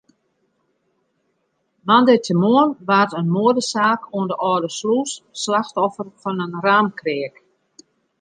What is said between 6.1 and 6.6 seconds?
fan in